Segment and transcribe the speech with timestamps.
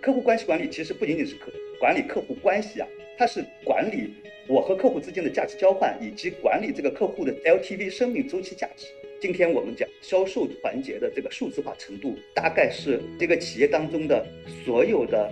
[0.00, 2.86] 客户关系管理其实不仅仅是客管理客户关系啊，
[3.18, 4.14] 它是管理
[4.46, 8.86] 我和客户之间的价值交换，以及管理这个客户的 LTV 生命周期价值。
[9.20, 14.24] 今天我们讲销售环节的这个数字化程度，大概是这个企业当中的
[14.64, 15.26] 所有的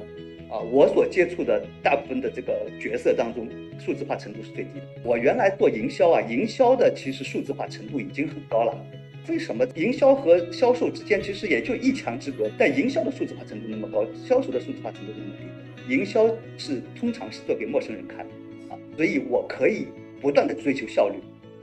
[0.50, 3.48] 啊，我所接触的大部分的这个角色当中，
[3.78, 4.86] 数字化程度是最低的。
[5.04, 8.76] 我原来做营销啊，营销的其实数字化程度已经很高了。
[9.28, 12.50] 为什么营销和销售之间其实也就一墙之隔？
[12.56, 15.94] 但营销的数字化程度那么高，销售的数字化程度那么低。
[15.94, 19.86] 营销是通常是做给陌生人看的啊，所以我可以
[20.20, 21.16] 不断的追求效率。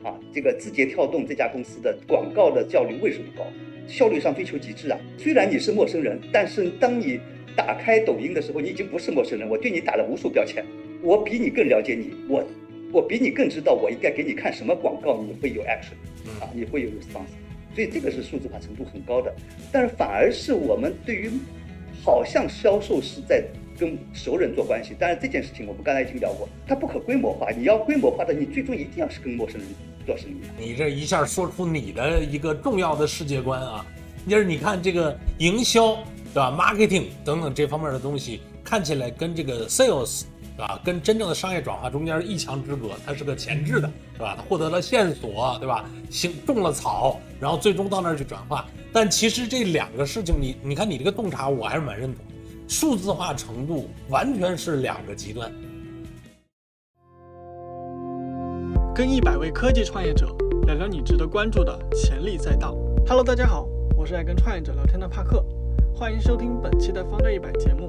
[0.04, 3.46] 啊，这个字节跳动这家公司的广告的效率为什么高？
[3.88, 5.00] 效率上追求极致啊！
[5.18, 7.20] 虽然你是陌生人，但是当你
[7.56, 9.48] 打开抖音的时候，你已经不是陌生人。
[9.48, 10.66] 我对你打了无数标签，
[11.02, 12.46] 我比你更了解你，我
[12.92, 15.96] 我比你更知道我应该给你看什么广告，你会有 action，
[16.42, 17.43] 啊，你会有 response。
[17.74, 19.34] 所以这个是数字化程度很高的，
[19.72, 21.32] 但是反而是我们对于，
[22.04, 23.44] 好像销售是在。
[23.76, 27.50] 跟熟人做关系，当然这件事情我们刚才已经聊过，它不可规模化。
[27.50, 29.68] 你要规模化的，你最终一定要是跟陌生人
[30.06, 30.36] 做生意。
[30.60, 33.84] 你这一下说出你的一个重要的世界观啊，
[34.30, 35.96] 就是你看这个营销，
[36.32, 40.80] 对吧？marketing 等等这方面的东西，看起来跟这个 sales，对吧？
[40.84, 44.36] 跟真正的商业转化中间一墙之隔，它是个前置的，对吧？
[44.38, 45.90] 它获得了线索，对吧？
[46.12, 48.66] 行种了草，然后最终到那儿去转化。
[48.92, 52.24] 但其实这两个事情，你你看你这个洞察，我还是蛮认同。
[52.68, 55.52] 数字化程度完全是两个极端。
[58.96, 60.36] 跟一百位科技创业者
[60.68, 62.76] 聊聊你值得关注的潜力赛道。
[63.08, 65.44] Hello，大家好，我是爱跟创业者聊天的帕克，
[65.96, 67.88] 欢迎收听本期的方队一百节目。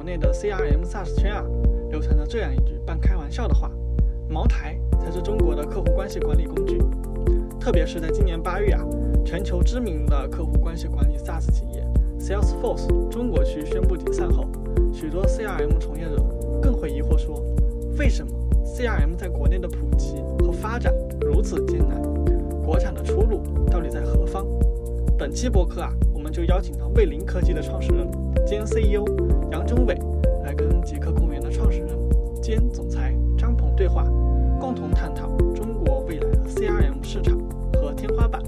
[0.00, 1.44] 国内的 CRM SaaS 圈啊，
[1.90, 3.70] 流传着这样一句半开玩笑的话：
[4.30, 6.78] 茅台才是中国的客户关系管理工具。
[7.60, 8.82] 特别是在今年八月啊，
[9.26, 11.86] 全球知名的客户关系管理 SaaS 企业。
[12.18, 14.46] Salesforce 中国区宣布解散后，
[14.90, 16.16] 许多 CRM 从业者
[16.62, 17.44] 更会疑惑说：
[17.98, 18.32] 为什么
[18.64, 22.00] CRM 在国内的普及和发展如此艰难？
[22.64, 24.46] 国产的出路到底在何方？
[25.18, 28.08] 本期播客啊，我们就邀请到卫林科技的创始人
[28.46, 29.04] 兼 CEO
[29.52, 29.96] 杨忠伟，
[30.44, 31.88] 来跟极客公园的创始人
[32.40, 34.04] 兼总裁张鹏对话，
[34.60, 37.36] 共同探讨中国未来的 CRM 市场
[37.72, 38.40] 和天花板。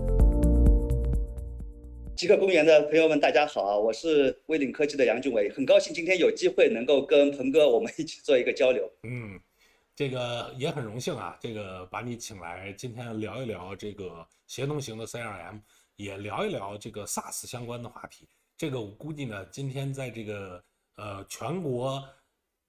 [2.17, 3.77] 极客公园的朋友们，大家好啊！
[3.77, 8.89] 我是威领科技的杨俊伟，很高兴今天有机会能够跟鹏哥我们一起做一个交流。
[9.03, 9.41] 嗯，
[9.97, 15.61] 这个也很荣幸啊，这个把你请来，今天聊一聊这个协同型的 CRM，
[15.97, 18.29] 也聊一聊这个 SaaS 相关的话题。
[18.57, 20.63] 这个我估计呢，今天在这个
[20.97, 22.03] 呃全国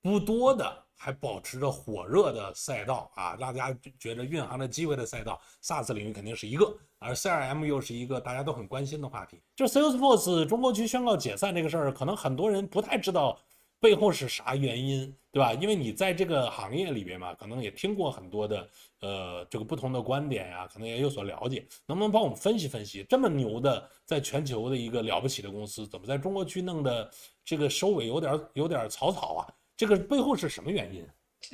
[0.02, 0.82] 不多的。
[0.96, 9.42] 还保持着火热的赛道啊，大家觉得蕴含着机会的赛道，SaaS 领域肯定是一个，而 CRM 又是一个大家都很关心的话题。
[9.54, 13.38] 就 Salesforce 中国区宣告解散这个事儿，可能很多人不太知道
[13.82, 15.52] 背后是啥原因，对吧？
[15.52, 18.66] 因为你在这个行业里边嘛，可能也听过很多的
[19.04, 21.66] 呃这个不同的观点呀，可能也有所了解。
[21.86, 27.12] 能不能帮我们分析分析，这么牛的在全球的一个了不起的公司，怎么在中国区弄的
[27.44, 29.54] 这个收尾有点有点草草啊？
[29.76, 31.06] 这个背后是什么原因？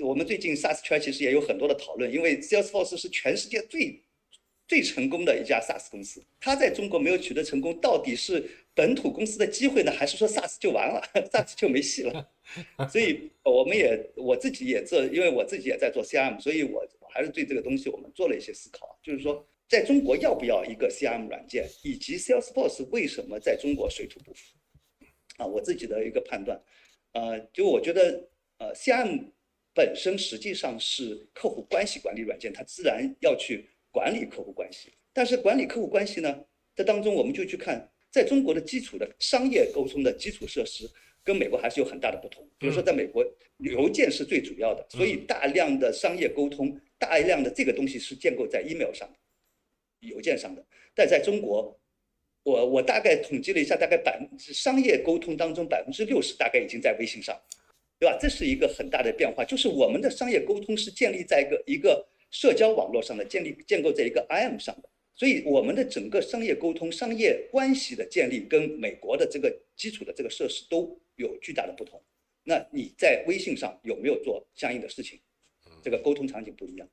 [0.05, 3.99] 我们最近 SaaS 圈其实也有很多的讨论，因为 Salesforce 是全世界最
[4.67, 11.01] 最成功的一家 SaaS 公司，它在中国没有取得成功，到底是本土公司的机会呢，还是说 SaaS 就完了，
[11.33, 12.29] SaaS 就没戏了？
[12.91, 24.55] 所以我们也我自己也做，因为我自己也在做 CRM，所以我还是对这个东西我们做了一些思考，就是说在中国要不要一个 CRM 软件，以及 Salesforce 为什么在中国水土不服？
[25.37, 26.61] 啊，我自己的一个判断。
[27.13, 29.31] 呃，就我觉得，呃，CRM
[29.73, 34.93] 本身实际上是客户关系管理软件，它自然要去管理客户关系。
[35.13, 40.87] 但是管理客户关系呢，这当中我们就去看，在中国的基础的商业沟通的基础设施，
[41.23, 42.47] 跟美国还是有很大的不同。
[42.57, 43.25] 比如说，在美国，
[43.57, 50.63] 邮件是最主要的，所以大量的商业沟通，大量的这个东西是建构在 email 上的，邮件上的。
[50.93, 51.79] 但在中国，
[52.43, 57.41] 我我大概统计了一下，大概百分之商业沟通当中百分之六十大概已经在微信上，
[57.97, 58.17] 对吧？
[58.19, 72.01] 这是一个很大的变化，就是我们的商业沟通是建立在一个一个社交网络上的，建立建构在一个 IM 上的，所以我们的整个商业沟通、商业关系的建立跟美国的这个基础的这个设施都有巨大的不同。
[72.43, 75.19] 那你在微信上有没有做相应的事情？
[75.81, 76.87] 这个沟通场景不一样。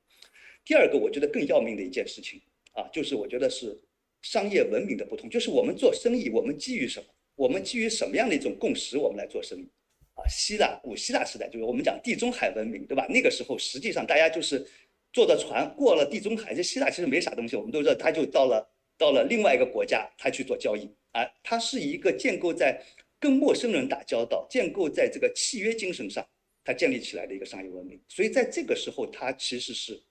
[0.65, 2.41] 第二个，我觉得更要命的一件事情
[2.73, 3.77] 啊，就是我觉得是。
[4.23, 7.05] 商业文明的不同，就是我们做生意，我们基于什么？
[7.35, 9.69] 我们基于什么样的一种共识，我们来做生意？
[10.15, 13.05] 啊，希腊古希腊时代，就是我们讲地中海文明，对吧？
[13.09, 14.65] 那个时候实际上大家就是
[15.13, 18.67] 坐着船过了地中海，这希腊其实没啥东西，我们都知道，他就到了
[18.97, 22.83] 到了另外一个国家，他去做交易啊，它是一个建构在
[23.19, 26.27] 跟陌生人打交道，建构在这个契约精神上，
[26.67, 27.97] 它建立起来的一个商业文明。
[28.09, 30.03] 所以在这个时候，它其实是，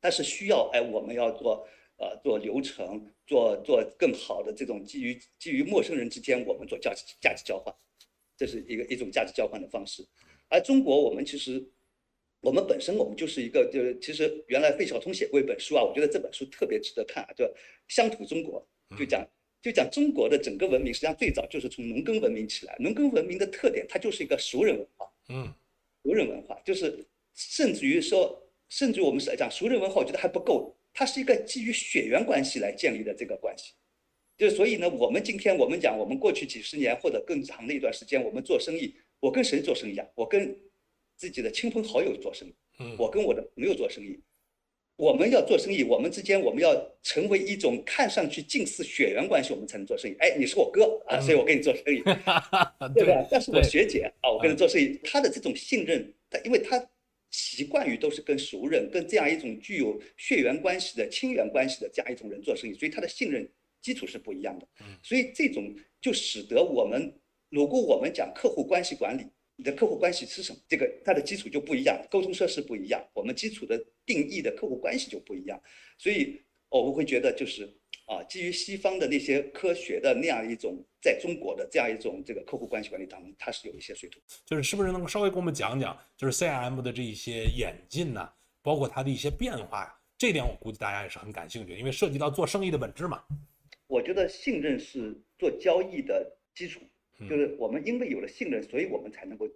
[0.00, 1.66] 它是需要哎，我们要做
[1.96, 7.74] 呃做流程，做做更好的这种基于基于陌生人之间，我们做价值价值交换，
[8.36, 10.06] 这是一个一种价值交换的方式。
[10.48, 11.68] 而中国，我们其实。
[12.40, 17.42] 我们本身我们就是一个，就是其实原来费孝通写过一本书啊，我觉得这本书特别值得看啊，叫
[17.88, 18.62] 《乡土中国》，
[18.98, 19.26] 就讲
[19.62, 22.76] 就讲中国的整个文明，实际上最早就是从农耕文明起来。
[22.78, 25.50] 农耕文明的特点，它就是一个熟人文化，嗯，
[26.04, 27.04] 熟人文化就是
[27.34, 33.72] 甚至于说，甚至于我们是来讲熟人文化，我觉得还不够，它是一个基于血缘关系来建立的这个关系。
[34.36, 40.06] 就所以呢，我们今天我们讲，我们过去几十年或者更长的一段时间，我们做生意，我跟谁做生意啊？
[40.14, 40.54] 我跟
[41.16, 44.20] 自己的亲朋好友做生意，嗯，我跟我的朋友做生意，
[44.96, 50.14] 我们要做生意，我们之间我们要成为一种看上去近似血缘关系，我们才能做生意。
[50.20, 52.00] 哎，你是我哥啊，所以我跟你做生意，
[52.94, 53.26] 对吧？
[53.28, 56.80] 但是我学姐啊，我跟她做生意，她的这种信任，她因为她
[57.30, 63.48] 习惯于都是跟熟人、跟这样一种具有血缘关系的亲缘关系的这样一种人做生意，所以她的信任
[63.82, 64.66] 基础是不一样的。
[65.02, 67.12] 所以这种就使得我们，
[67.48, 69.26] 如果我们讲客户关系管理。
[69.56, 70.58] 你的客户关系是什么？
[70.68, 75.60] 这个它的基础就不一样，沟通设施不一样，我们基础的定义的客户关系就不一样。
[75.96, 77.64] 所以我们会觉得，就是
[78.06, 84.20] 啊，基于西方的那些科学的那样一种，在中国的这样一种这个客户关系管理当中，它是有一些水土。
[84.44, 88.28] 就是是不是能够稍微给我们讲讲，就是 CRM 的这一些演进呢？
[88.60, 89.94] 包括它的一些变化呀？
[90.18, 93.22] 这点我估计大家也是很感兴趣，因为涉及到做生意的本质嘛。
[93.86, 96.80] 我觉得信任是做交易的基础。
[97.18, 99.48] 就是我们因为有了信任，所以我们才能够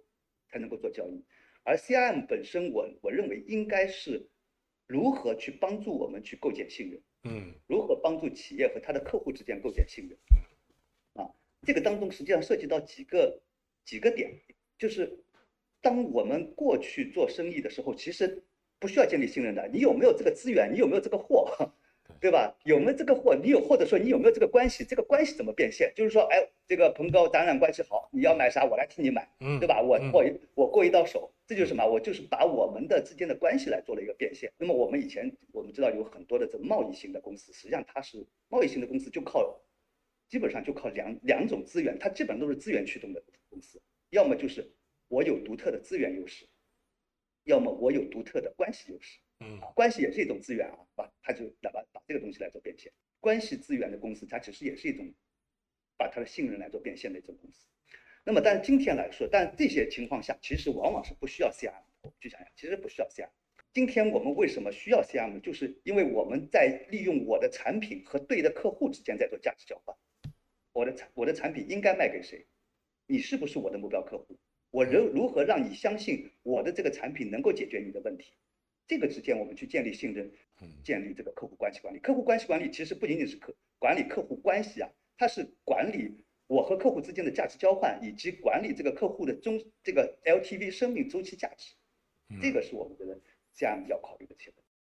[0.47, 1.23] 才能够做交易。
[1.63, 4.29] 而 CRM 本身，我我认为应该是
[4.87, 10.17] 如何去帮助我们去构建信任，嗯，如何帮助企业和他的客户之间构建信任。
[11.13, 11.29] 啊，
[11.63, 13.41] 这个当中实际上涉及到几个
[13.83, 14.39] 几个点，
[14.77, 15.19] 就是
[15.81, 18.41] 当我们过去做生意的时候，其实
[18.79, 19.67] 不需要建立信任的。
[19.67, 20.71] 你有没有这个资源？
[20.73, 21.73] 你有没有这个货？
[22.19, 22.55] 对吧？
[22.65, 23.35] 有没有这个货？
[23.35, 24.83] 你有，或者说你有没有这个关系？
[24.83, 25.91] 这个关系怎么变现？
[25.95, 29.81] 就是说，哎，这个彭高咱俩关系好，你要买啥，我来替你买，嗯，对吧？
[29.81, 31.85] 我过一我过一道手，这就是什么？
[31.85, 34.51] 我就是把我们的之间的关系来做了一个变现。
[34.57, 39.57] 那么我们以前我们知道有很多的这贸易型的公司，实际上它是贸易型的公司，就靠
[40.27, 44.69] 基本上就靠两两种资源，它基本上都是资源驱动的公司，要么就是
[45.07, 46.45] 我有独特的资源优势，
[47.45, 49.19] 要么我有独特的关系优势。
[49.39, 52.91] 嗯，关系也是一种资源啊，把它就把把这个东西来做变现。
[53.19, 55.13] 关系资源的公司，它其实也是一种
[55.97, 57.65] 把它的信任来做变现的一种公司。
[58.25, 61.83] 那么，但今天来说，但这些情况下，其实往往是不需要 CRM。
[62.19, 63.29] 去想想，其实不需要 CRM。
[63.73, 65.39] 今天我们为什么需要 CRM？
[65.41, 69.95] 就是因为我们在利用我的产品和对的客户之间在做价值交换。
[70.73, 72.45] 我的产我的产品应该卖给谁？
[73.07, 74.37] 你是不是我的目标客户？
[74.71, 78.33] 我如如何让你相信我的这个产品能够解决你的问题？
[78.89, 80.31] 这个之间，我们去建立信任，
[80.83, 81.99] 建立这个客户关系管理。
[81.99, 86.11] 客户关系管理其实不仅仅是客管理客户关系啊，它是管理
[86.47, 91.75] 我和客户之间的价值交换，以及管理这个客户的中这个 LTV 生命周期价值。
[92.41, 93.15] 这个是我们觉得
[93.53, 94.51] 这样要考虑的题。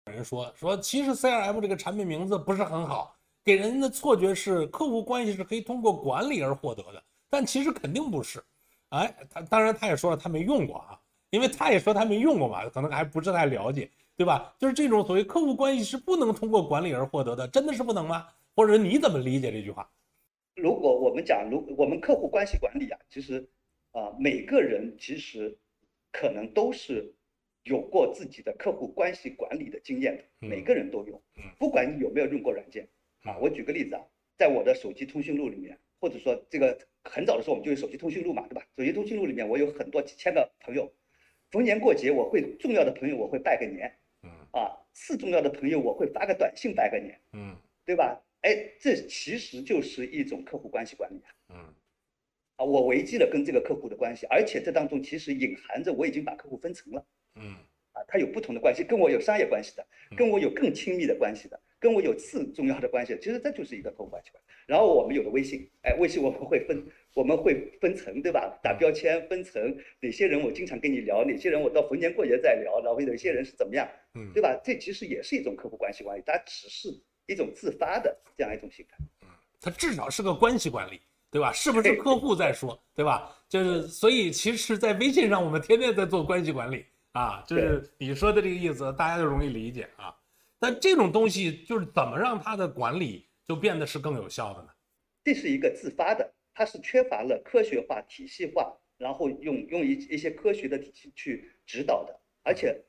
[0.06, 3.15] 有人说说，其实 CRM 这个产品名字不是很好，
[3.45, 8.43] 给人的错觉是客户关系是可以通过管理而获得的，但其实肯定不是。
[8.88, 10.99] 哎，他当然他也说了，他没用过啊。
[11.33, 14.55] 因为他也说他没用过嘛，可能还不是太了解，对吧？
[14.59, 18.29] 就是这种所谓客户关系是不能通过管理而获得的，真的是不能吗？
[18.55, 19.91] 或者你怎么理解这句话？
[20.55, 23.49] 如果我们讲，如我们客户关系管理啊，其实
[23.93, 25.57] 啊，每个人其实
[26.12, 27.15] 可能都是
[27.62, 31.19] 有过自己的客户关系管理的经验的，每个人都有，
[31.59, 32.87] 不管你有没有用过软件
[33.23, 33.39] 啊。
[33.41, 34.03] 我举个例子啊，
[34.37, 38.62] 在我的手机通讯录里面，或者说这个很早的时候我们就有手机通讯录嘛，对吧？
[38.77, 40.93] 手机通讯录里面我有很多几千个朋友。
[41.52, 44.30] 逢年过节，我会重要的朋友我会拜个年，嗯。
[44.52, 47.56] 啊，是重要的朋友我会发个短信拜个年，嗯，
[47.87, 48.21] 对吧？
[48.42, 51.75] 哎，这其实就是一种客户关系管理啊，嗯，
[52.56, 57.06] 啊，我维系了跟这个客户的关系，而且这当中其实隐含着我已经把客户分层了，
[57.37, 57.54] 嗯，
[57.92, 64.47] 啊，他有不同的关系，跟我有商业关系的，跟我有更亲密的关系的，跟我有次重要的关系，其实这就是一个客户关系管理。
[64.67, 66.83] 然后我们有了微信，哎，微信我们会分。
[67.15, 68.59] 我们会分层，对吧？
[68.62, 74.59] 打标签分层，哪些人我经常跟你聊，哪些人我到逢年过节再聊，然后有些人是怎么样，嗯，对吧？
[74.65, 76.89] 这其实也是一种客户关系管理，它只是
[77.27, 79.29] 一种自发的这样一种形态，嗯，
[79.61, 81.53] 它至少是个关系管理，对吧？
[81.53, 83.37] 是不是客户在说，对吧？
[83.47, 90.17] 就是所以，其实，在微信上我们天天在做关系管理啊，就是你说的这个意思，大家就容易理解啊。
[90.62, 94.69] 但这种东西就是怎么让它的管理就变得是更有效的呢？
[95.25, 96.33] 这是一个自发的。
[96.54, 102.81] 它是缺乏了科学化、体系化，然后用用一一些科学的体系去指导的，而且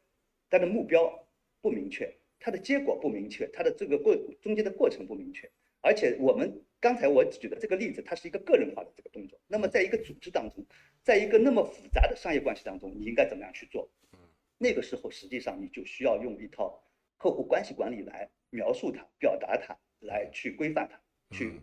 [0.52, 1.28] 它的目标
[1.62, 5.50] 不明确，它的结果不明确，它的这个过中间的过程不明确，
[5.82, 9.40] 而且我们刚才我举的这个例子，它是一个个人化的这个动作。
[9.48, 10.64] 那么在一个组织当中，
[11.02, 13.90] 在一个那么复杂的商业关系当中，你应该怎么样去做？
[14.60, 16.84] 那个时候实际上你就需要用一套
[17.24, 21.00] 客户关系管理来描述它、表达它，来去规范它，
[21.34, 21.62] 去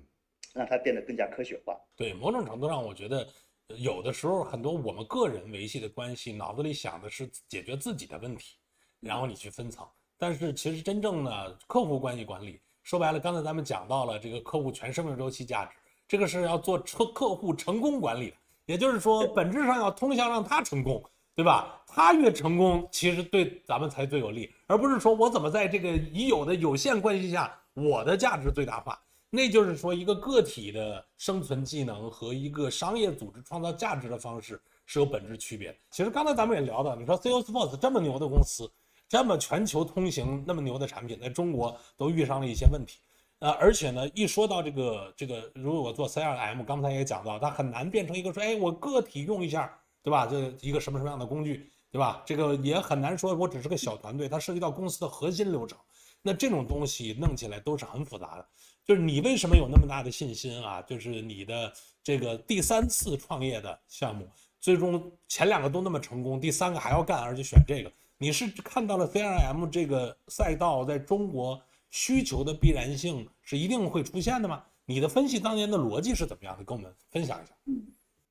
[0.54, 1.78] 让它变得更加科学化。
[1.94, 3.28] 对，某种程度上，我觉得
[3.76, 8.56] 有的时候很多我们个人维系的关系，脑子里想的是解决自己的问题，
[9.00, 9.86] 然后你去分层。
[10.16, 15.76] 但是其实真正的客户关系管理，说白了，刚才咱们讲到了这个客户全生命周期价值，
[16.08, 21.04] 这个是要做客客户成功管理的，也就是说，本质上要通向让他成功。
[21.34, 21.82] 对吧？
[21.86, 29.00] 他越成功，其实对咱们才最有利，而不是说我怎么在这个已有的有限关系下，我的价值最大化。
[29.30, 35.74] 那就是说，一个个体的生存技能和一个商业组织创造价值的方式是有本质区别。
[35.90, 38.70] 其实刚才咱们也聊到，你说 Salesforce 这么牛的公司，
[39.08, 42.98] 这么全球通行那么牛的产品，在中国都遇上了一些问题。
[43.38, 49.76] 呃，而且呢，一说到这个这个，如果我做 CRM，刚才也讲到，它很难变成一个说，哎，我个体用一下。
[50.02, 50.26] 对吧？
[50.26, 52.22] 这一个什么什么样的工具，对吧？
[52.24, 55.78] 这个也很难说，我只是个小团队，它涉及到公司的核心流程，
[56.22, 58.46] 那这种东西弄起来都是很复杂的。
[58.84, 60.80] 就是你为什么有那么大的信心啊？
[60.82, 64.28] 就是你的这个第三次创业的项目，
[64.58, 74.64] 最终前两个都那么成功，第三个还要干，而且选这个，你是看到了 CRM 这个赛道在中国需求的必然性是一定会出现的吗？
[74.86, 76.64] 你的分析当年的逻辑是怎么样的？
[76.64, 77.52] 跟我们分享一下。
[77.66, 77.86] 嗯。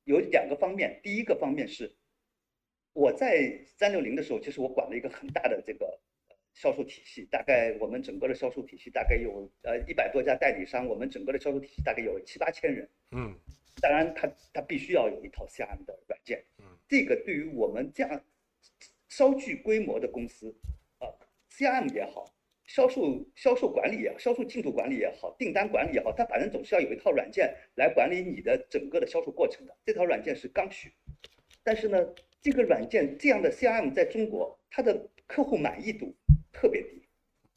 [0.09, 1.95] 有两个方面，第一个方面是
[2.93, 5.99] 我在三六零的时候，其实我管了一个很大的这个
[6.51, 12.89] 销售体系，大概我们整个的销售体系大概有呃一百多家代理商，我们整个的销售体系大概有七八千人。
[13.11, 13.37] 嗯，
[13.79, 16.43] 当然，他他必须要有一套 CRM 的软件。
[16.57, 18.25] 嗯，这个对于我们这样
[19.09, 20.57] 稍具规模的公司，
[20.97, 21.05] 啊
[21.51, 22.33] ，CRM 也好。
[22.69, 29.75] 销售销售管理也好，销售进度管理也好，订单管理也好，它反正总是要有一套软件来管理你的整个的销售过程的。
[29.83, 30.93] 这套软件是刚需，
[31.63, 31.97] 但是呢，
[32.43, 36.15] 这个软件这样的 CRM 在中国，它的客户满意度
[36.53, 37.01] 特别低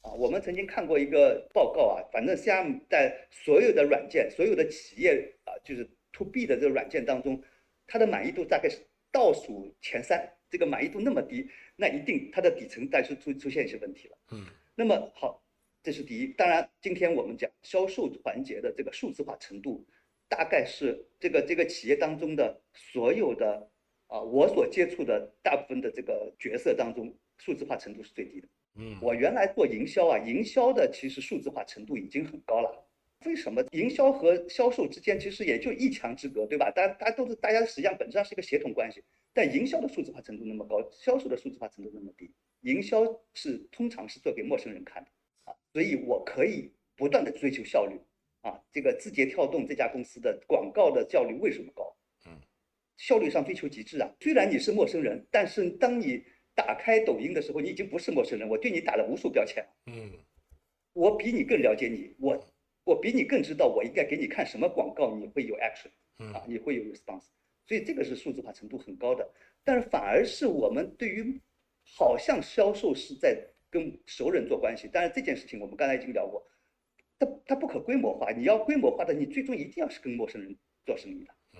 [0.01, 0.11] 啊。
[0.13, 7.39] 我们曾经看过一个报告啊，反正 CRM 在所有的软件、所有的企业啊，就是 To B 的这个软件当中，
[7.85, 8.79] 它的满意度大概是
[9.11, 10.27] 倒数前三。
[10.49, 14.17] 这个满意度那么低，那一定它的底层在出出出现一些问题了。
[14.31, 14.43] 嗯。
[14.75, 15.43] 那么好，
[15.83, 16.27] 这是第一。
[16.27, 19.85] 当然，今天我们讲销售环节的这个数字化程度，
[20.27, 23.69] 大概是这个这个企业当中的所有的
[24.07, 28.47] 啊，我所接触的大部分的这个角色当中，数字化程度是最低的。
[28.75, 32.89] 嗯，我原来做营销啊，营销的其实数字化程度已经很高了。
[33.25, 36.71] 为什么营销和销售之间其实也就一墙之隔，对吧？
[36.71, 39.03] 大家大家都是大家实际上本质上是一个协同关系，
[39.33, 42.31] 但营销的数字化程度那么高，销售的数字化程度那么低。
[42.61, 45.11] 营销是通常是做给陌生人看的
[45.43, 47.99] 啊，所以我可以不断的追求效率
[48.41, 48.63] 啊。
[48.71, 51.93] 这个字节跳动这家公司的广告的效率为什么高？
[52.25, 52.39] 嗯，
[52.95, 54.09] 效率上追求极致啊。
[54.21, 56.23] 虽然你是陌生人，但是当你
[56.55, 60.11] 打开抖音的时候，你已经不是陌生人，我对你打了无数标签嗯，
[60.93, 62.39] 我比你更了解你，我
[62.85, 65.89] 我比你更知道我应该给你看什么广告，你会有 action
[66.33, 67.25] 啊，你会有 response。
[67.65, 69.27] 所以这个是数字化程度很高的，
[69.63, 71.39] 但是反而是我们对于
[71.97, 76.45] 好像销售是在跟熟人做关系，但是这件事情我们刚才已经聊过，
[77.17, 78.31] 它它不可规模化。
[78.31, 80.55] 你要规模化的，你最终一定要是跟陌生人
[80.85, 81.33] 做生意的。
[81.53, 81.59] 嗯，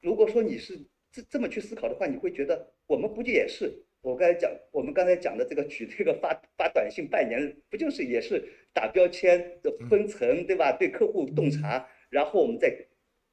[0.00, 0.78] 如果说你是
[1.10, 10.72] 这这么去思考的话，你会觉得我们不就也是我刚才讲，我们刚才讲的这个举这个发发短信拜年，不就是也是打标签的分层对吧？
[10.72, 12.76] 对客户洞察，然后我们再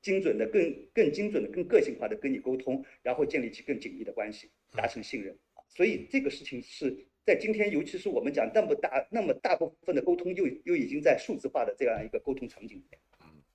[0.01, 5.37] 精准的、更更精准的、更个性化的跟你沟通，然后建立起更紧密的关系，达成信任。
[5.67, 12.99] 所以这个事情是在今天，尤其是我们讲那么大、那么大部分的沟通，又又已经在数字化的这样一个沟通场景里面，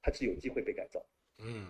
[0.00, 1.04] 它是有机会被改造。
[1.38, 1.66] 嗯，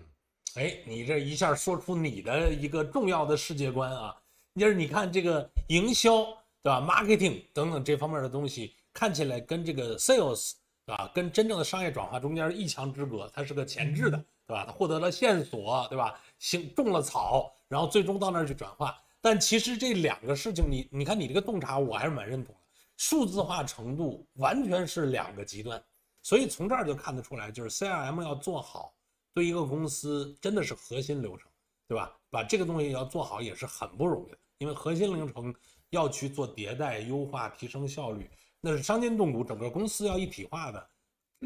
[0.54, 4.14] 哎，你这一下说出你的一个重要的世界观啊，
[4.60, 6.24] 就是你看这个营销
[6.62, 10.52] 对吧，marketing 等等这方面的东西，看起来跟这个 sales
[10.84, 14.24] 对吧，跟真正的商业转化中间一墙之隔，它是个前置的。
[14.46, 14.64] 对吧？
[14.64, 16.18] 他获得了线索对吧？
[16.38, 18.96] 行种了草，然后最终到那儿去转化。
[19.20, 22.60] 但其实这两个事情，你你看你这个洞察，我还是蛮认同的。
[22.96, 25.82] 数字化程度完全是两个极端，
[26.22, 28.94] 所以从这儿就看得出来，就是 CRM 要做好，
[29.34, 31.50] 对一个公司真的是核心流程，
[31.88, 32.16] 对吧？
[32.30, 35.54] 把这个东西要做好也是很不容易的，因为核心流程
[35.90, 40.90] 要去做迭代、优化、提升效率，那是伤筋动骨，整个公司要一体化的，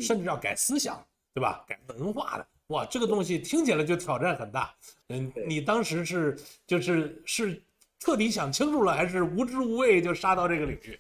[0.01, 1.05] 甚至要改思想，
[1.35, 1.65] 对吧？
[1.67, 2.47] 改文化的。
[2.71, 4.75] 哇，这个东西听起来就挑战很大。
[5.09, 6.37] 嗯，你当时是
[6.67, 7.61] 就是是
[7.99, 10.97] 彻底想清楚了，还是无知无畏就杀到这个领域？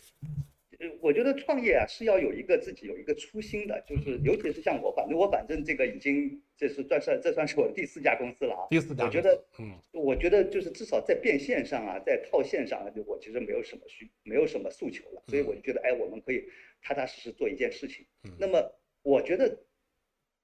[0.81, 8.67] 呃，我觉得创业啊是要有一个自己有一个初心的，就是尤其是像我，反正我反正这个已经这是算是这算是我的第四家公司了啊。
[8.71, 16.45] 第四家，我觉得，嗯，我觉得就是至少在变现上啊，在套现上，就我其实没有什么需没有什么诉求了，所以我就觉得，哎，我们可以
[16.83, 18.05] 踏踏实实做一件事情。
[18.39, 18.73] 那么
[19.03, 19.57] 我觉得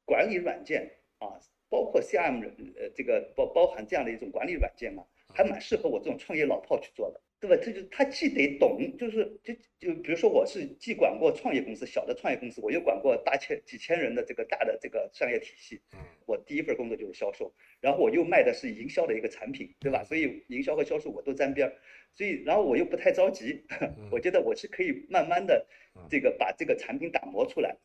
[0.05, 2.43] 管理软件啊，包括 CRM
[2.77, 5.05] 呃这个包包含这样的一种管理软件嘛，
[5.35, 7.21] 还蛮适合我这种创业老炮去做的。
[7.39, 7.63] 对吧？
[7.63, 15.79] 这就他既得懂，就是就就比如说我是既管过创业公司小的创业公司，我又管过大千几千人的这个大的这个商业体系。
[15.93, 20.03] 嗯，我第一份工作就是销售，然后我又卖的是营销的一个产品，对吧？
[20.03, 21.77] 所以营销和销售我都沾边儿，
[22.15, 23.63] 所以然后我又不太着急，
[24.11, 25.67] 我觉得我是可以慢慢的
[26.09, 27.77] 这个把这个产品打磨出来。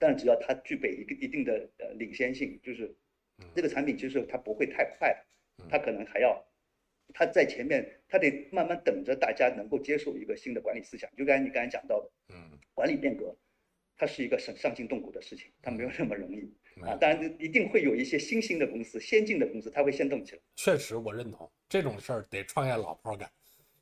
[0.00, 2.92] 嗯，但只要它具备一个一定的呃领先性，就是
[3.54, 5.14] 这个产品其实它不会太快，
[5.68, 6.44] 它可能还要。
[7.12, 11.10] 它在前面，它得慢慢等着大家能够接受一个新的管理思想。
[11.16, 13.36] 就刚才你刚才讲到的，嗯，管理变革，
[13.96, 16.48] 它是一个很伤筋动骨的事情，它没有那么容易
[16.82, 16.94] 啊。
[16.94, 20.42] 当然，一定会有一些新兴的公司、先进的公司，它会先动起来。
[20.54, 23.28] 确实，我认同这种事儿得创业老炮干，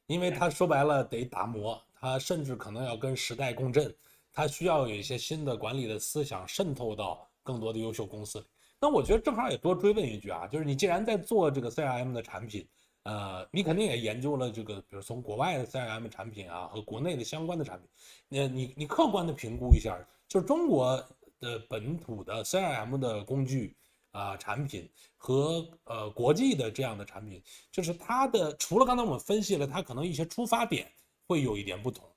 [0.06, 3.94] 因为 他说白了得打磨，他甚至可能要跟时代共振，
[4.38, 8.47] 他需要有一些新的管理的思想渗透到更多的优秀公司里。
[8.80, 12.64] 那我觉得正好也多追问一句啊，就是你既然在做这个 CRM 的产品。
[13.04, 17.88] 呃，你肯定也研究了这个，比如从国外的 CRM 产品啊和国内的相关的产品，
[18.28, 21.02] 那你你客观的评估一下，就是中国
[21.40, 23.75] 的本土的 CRM 的工具
[24.11, 27.42] 啊产品和呃国际的这样的产品，
[27.73, 30.92] 就是它的除了刚才我们分析了，它可能一些出发点
[31.26, 32.08] 会有一点不同，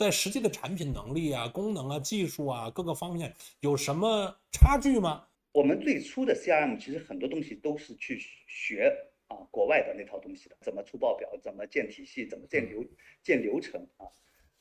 [0.00, 5.26] 在实际的产品能力啊、功能啊、技术啊各个方面有什么差距吗？
[5.52, 8.90] 我们最初的 CRM 其实很多东西都是去学。
[9.28, 12.84] 啊，国外的那套东西的，怎么出报表，怎么建体系，怎么建流
[13.22, 14.08] 建流程啊？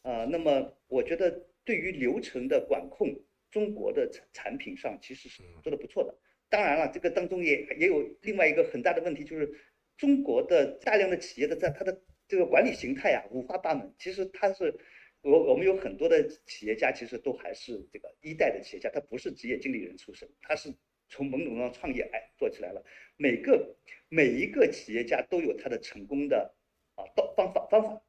[0.03, 3.07] 呃，那么我觉得对于流程的管控，
[3.49, 6.13] 中国的产产品上其实是做的不错的。
[6.49, 9.51] 当然了，这个当中也也有另外一个很大的问题，就是
[9.97, 13.91] 中国的大量的企业的在它的这个管理形态啊，五花八门。
[13.97, 14.79] 其实它是，
[15.21, 20.73] 我我们有很多的企业家，其实都还是这个一代的企业家，他不是职业经理人出身，他是。
[21.11, 22.85] 从某种程度上创业，哎，做起来了。
[23.17, 23.75] 每个
[24.09, 26.53] 每一个企业家都有他的成功的
[26.93, 27.99] 啊道方法方法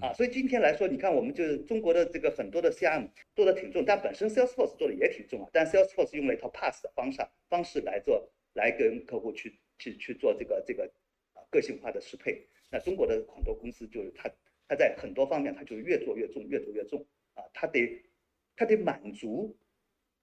[0.00, 0.12] 啊。
[0.12, 5.50] 所以今天来说，你看我们就是中国的这个很多的 CRM 做的挺重，但本身 Salesforce 做的也挺重啊。
[5.52, 10.88] 但 Salesforce 用了一套 Pass 的方式方式来做，来跟客户去去去做这个这个
[11.32, 12.46] 啊个性化的适配。
[12.70, 14.30] 那中国的很多公司就是它
[14.68, 17.42] 它在很多方面它就越做越重，越做越重啊。
[17.52, 18.02] 它得
[18.56, 19.56] 它得满足。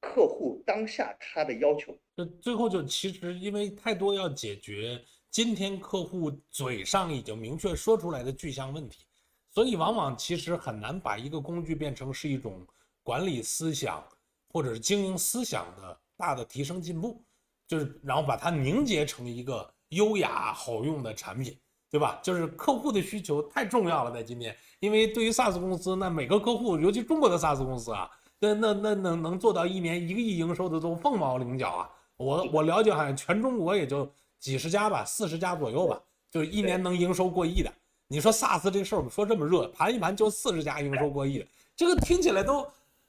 [0.04, 4.99] 客户当下他的要求，就最后就其实因为太多要解决
[5.30, 9.06] 今天客户嘴上已经明确说出来的具象问题，
[9.51, 12.65] 所以往往其实很难把一个工具变成是一种
[13.04, 14.04] 管理思想
[14.49, 17.23] 或者是经营思想的大的提升进步，
[17.67, 21.56] 就是然后把它凝结成一个优雅好用的产品，
[21.91, 22.19] 对吧？
[22.23, 28.10] 就是客户的需求太重要了，在今天，因为对于 SaaS 公司，那每个客户，尤其中国的 SaaS 公司啊。
[28.43, 31.89] 那那那能能做到一年一个亿营收的都凤毛麟角啊！
[32.17, 36.01] 我我了解好像全中国也就几十家吧，四十家左右吧，
[36.32, 37.71] 就一年能营收过亿的。
[38.08, 42.67] 你说 SaaS 这事儿，我们说这么热，盘一盘就四十家营收过亿的，这个听起来都，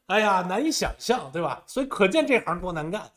[0.09, 1.64] 哎呀难以想象，对吧？
[1.66, 3.11] 所以可见这行多难干。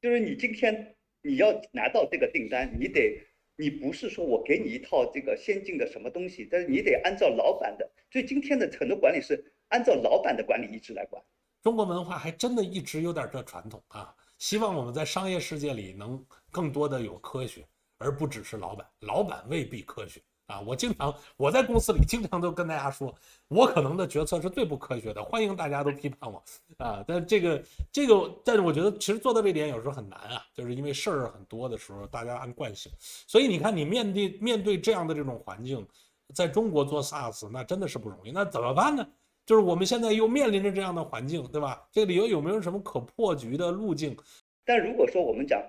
[0.00, 3.20] 就是你今天你要拿到这个订单，你得
[3.60, 7.90] 你不是说我给你一套这个先进的什么东西，但是你得按照老板的。
[8.08, 11.20] 所以今天的很多管理是按照老板的管理意志来管。
[11.60, 14.14] 中国文化还真的一直有点这传统啊！
[14.38, 17.66] 希望我们在商业世界里能更多的有科学，
[17.98, 18.86] 而不只是老板。
[19.00, 20.60] 老板未必科学啊！
[20.66, 23.14] 我经常我在公司里经常都跟大家说，
[23.48, 26.42] 我可能的决策是最不科学的，欢迎大家都批判我
[26.78, 27.04] 啊！
[27.06, 32.90] 但这个这个，但是我觉得其实做到这点有时候很难啊，就是因为事儿很多的时候，大家按惯性。
[32.98, 35.86] 所以你看，你面对面对这样的这种环境，
[36.34, 39.06] 在中国做 SaaS 那真的是不容易，那怎么办呢？
[39.44, 41.86] 就是我们现在又面临着这样的环境，对吧？
[41.92, 44.16] 这个里头有没有什么可破局的路径？
[44.64, 45.62] 但如果说我们讲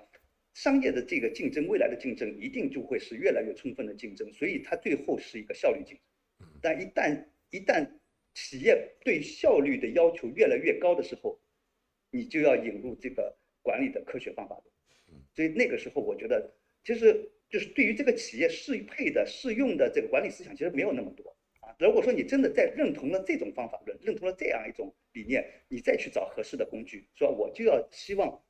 [0.54, 6.48] 商业的这个竞争，未来的竞争一定就会是越来越充分的竞争，所以它最后是一个效率竞争。
[6.62, 7.88] 但一旦一旦
[8.34, 11.40] 企业对效率的要求越来越高的时候，
[12.12, 16.52] 你就要引入这个管理的科学方法论所以那个时候，我觉得
[16.84, 21.76] 其实就是对于这个企业适配的、适用的这个管理思想，其实没有那么多啊。
[21.80, 28.42] 如果说你真的在认同了这种方法论，认同了这样一种理念，你再去找合适的工具，说我就要希望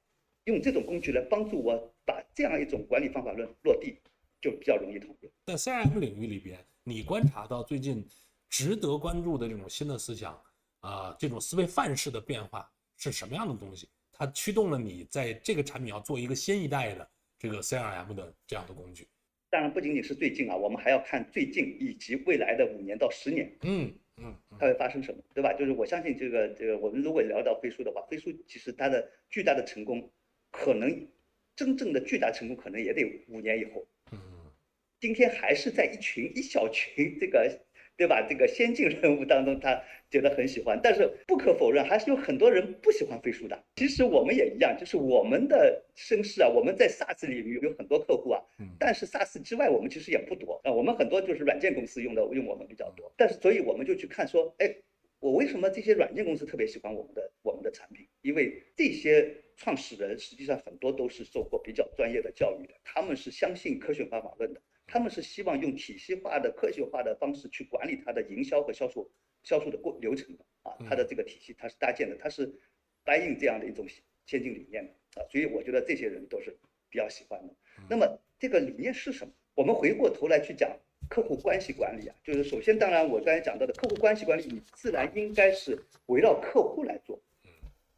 [0.49, 3.95] 用这种工具来帮助我把这样一种管理方法论落地，
[4.41, 5.31] 就比较容易讨论。
[5.45, 8.03] 在 CRM 领域里边，你观察到最近
[8.49, 10.39] 值得关注的这种新的思想
[10.81, 13.87] 啊、这种思维范式的变化是什么样的东西？
[14.11, 17.07] 它驱动了你在这个产品要做一个新一代的
[17.37, 19.07] 这个 CRM 的这样的工具。
[19.51, 23.51] 当然，不仅仅是最近啊，我们还要看最近以及未来的五年到十年。
[23.61, 25.53] 嗯嗯嗯它会发生什么，对吧？
[25.53, 30.11] 就是我相信这个这个，我们如果聊到飞书的话，飞书其实它的巨大的成功，
[30.51, 31.07] 可能
[31.55, 33.87] 真正的巨大成功可能也得五年以后。
[34.11, 34.19] 嗯
[35.01, 37.49] 今天还是在一群一小群这个，
[37.95, 38.21] 对吧？
[38.27, 39.81] 这个先进人物当中，他
[40.11, 43.63] 觉得很喜欢，但是不可否认，还是有很多人不喜欢飞书的。
[43.77, 50.71] 其实我们也一样，就是我们的身世啊，我们在 SaaS 领域有很多客户啊，嗯但是 SaaS 之外，我们其实也不多啊。
[50.73, 54.75] 我们很多就是软件公司用的用我们比较多，但是所以我们就去看说，哎，
[55.19, 58.07] 我为什么这些软件公司特别喜欢我们的我们的产品？
[58.21, 69.11] 因为这些创始人实际上很多都是受过比较专业的教育的，他们是相信科学方法论的，他们是希望用体系化的、科学化的方式去管理他的营销和销售
[69.43, 72.47] 销售的过流程的啊，它的这个体系它是搭建的，它是
[73.03, 73.85] buy in 这样的一种
[74.25, 76.57] 先进理念的啊，所以我觉得这些人都是
[76.89, 77.53] 比较喜欢的。
[77.89, 79.33] 那么这个理念是什么？
[79.55, 87.19] 我们回过头来去讲客户关系管理啊，就是首先，当然我刚才讲到的客户关系管理，你自然应该是围绕客户来做，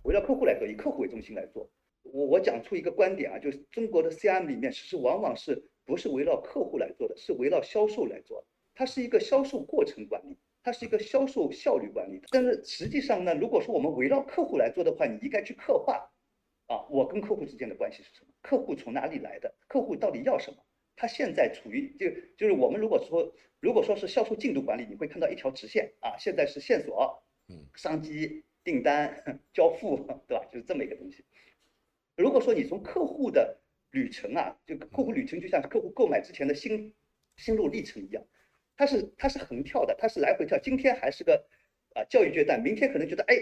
[0.03, 1.69] 围绕客户来做，以客户为中心来做。
[2.03, 8.43] 我我讲出一个观点啊，就是中国的 CRM 里面，其实往往是不是围绕客户来做的，是围绕销售来做，
[8.73, 10.37] 它是一个销售过程管理。
[10.63, 16.07] 它是一个销售效率管理，但是实际上呢，如果说我们围绕客户来做的话，你应该去刻画，
[16.67, 18.27] 啊，我跟客户之间的关系是什么？
[18.43, 19.51] 客户从哪里来的？
[19.67, 20.57] 客户到底要什么？
[20.95, 30.45] 他现在处于就就是我们如果说如果说是销售进度管理，你会看到一条直线啊，现在是线索，嗯，商机、订单、交付，对吧？
[30.51, 31.25] 就是这么一个东西。
[32.15, 33.59] 如果说你从客户的
[33.91, 36.93] 旅程啊，就客户旅程就像客户购买之前的心
[37.37, 38.23] 心路历程一样，
[38.75, 40.59] 它是它是横跳的，它是来回跳。
[40.59, 41.47] 今天还是个
[41.93, 43.35] 啊教育阶段，明天可能觉得哎，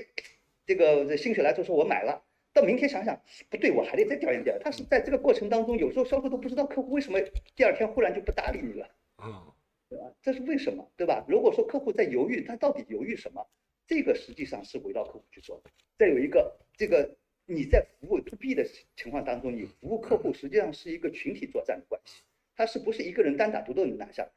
[0.66, 2.26] 这个心血来潮说我买了。
[2.60, 3.20] 到明天想想
[3.50, 4.62] 不对，我还得再调研调研。
[4.62, 7.20] 他是在这个过程当中，有时候销售都不知道客户为什么
[7.56, 9.48] 第二天忽然就不搭理你了，啊
[9.90, 10.06] 对吧？
[10.22, 11.26] 这是为什么，对吧？
[11.28, 13.48] 如果说客户在犹豫，他到底犹豫什么？
[13.88, 15.72] 这个实际上是围绕客户去做的。
[15.98, 17.10] 再有一个，这个
[17.46, 18.64] 你在服务 to B 的
[18.96, 22.22] 情况当中，你服务客户实际上是一个群体作战的关系，
[22.56, 24.30] 它是不是一个人单打独斗能拿下来？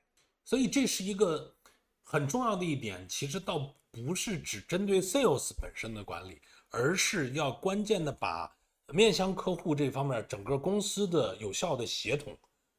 [0.45, 1.55] 所以这是一个
[2.03, 6.41] 很重要的一点，其实倒不是只针对 sales 本身的管理，
[6.73, 8.51] 而是要关键的把
[8.95, 12.37] 面向客户这方面整个公司的有效的协同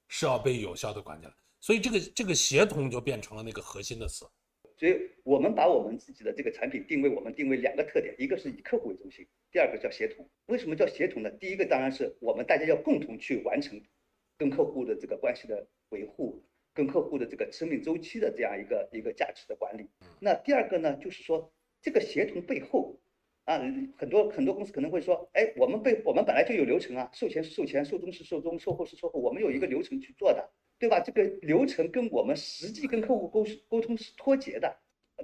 [0.07, 1.33] 是要被有效的管起来。
[1.59, 4.25] 所以这个这个协同就变成了那个核心的词。
[4.77, 10.27] 所以我们把我们自己的这个产品定位，我们定位两个特点，一个是以客户为中心，第二个叫协同。
[10.47, 11.29] 为什么叫协同呢？
[11.39, 13.79] 第一个当然是我们大家要共同去完成
[14.37, 19.87] 跟客户的这个关系的维护，跟客户的这个生命周期的这样一个一个价值的管理。
[20.19, 22.99] 那第二个呢，就是说这个协同背后。
[23.45, 23.59] 啊，
[23.97, 31.01] 很多很多公司可能会说，哎，我们被我们本来就有流程啊，售前是售前，售中是售中，售后是售后，我们有一个流程去做的，对吧？
[31.01, 34.77] 这个流程跟我们实际跟客户沟沟通是脱节的，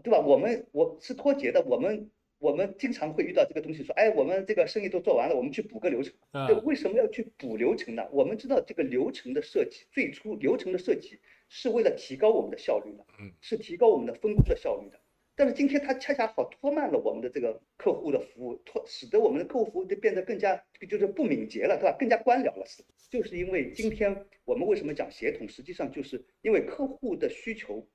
[0.03, 0.19] 对吧？
[0.19, 6.13] 我们我是脱节的，我们我们经常会遇到这个东西，说，哎，我们这个生意都做完了，我们去补个流程。
[6.32, 8.05] 啊对，为什么要去补流程呢？
[8.12, 14.99] 我们知道这个流程的设计，最初流程的设计是为了提高我们的效率的，嗯，是提高我们的分工的效率的。
[15.39, 21.95] 但是今天它恰恰好拖慢了我们的这个客户的服务，拖使得我们的客户服务就变得更加就是不敏捷了，对吧？
[21.97, 27.88] 更加官僚了，是就是因为今天我们为什么讲协同，实际上就是因为客户的需求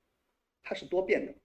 [0.63, 1.35] 它是多变的，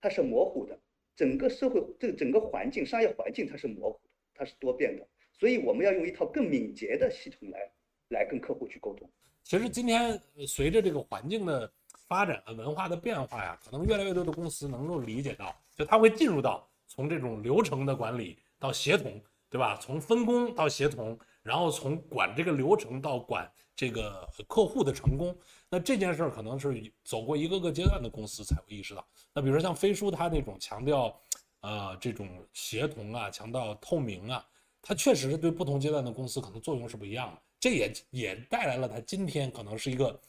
[0.00, 0.80] 它是模糊的，
[1.14, 7.70] 整个社会这个整个环境商业环境它是模糊的，它是多变的，所以我们要用一套更敏捷的系统来
[8.08, 9.06] 来跟客户去沟通。
[9.42, 10.18] 其实今天
[10.48, 11.70] 随着这个环境的
[12.10, 19.78] 发展和、文化的变化呀，可能越来越多的公司能够理解到，就它会进入到从这种流程的管理到协同，对吧？
[19.80, 25.32] 从分工到协同，然后从管这个流程到管这个客户的成功。
[25.68, 29.06] 那这件事儿可能是走过一个个阶段的公司才会意识到。
[29.32, 31.16] 那比如说像飞书，它那种强调
[31.60, 34.44] 呃这种协同啊，强调透明啊，
[34.82, 37.40] 它确实是对不同阶段的公司可能作用是不一样的。
[37.60, 40.20] 这也也带来了它今天可能是一个，